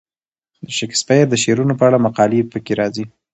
د 0.65 0.67
شکسپیر 0.77 1.23
د 1.29 1.33
شعرونو 1.43 1.73
په 1.79 1.83
اړه 1.87 2.03
مقالې 2.05 2.47
پکې 2.51 2.73
راځي. 2.79 3.05